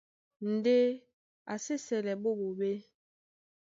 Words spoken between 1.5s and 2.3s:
a sí esɛlɛ ɓó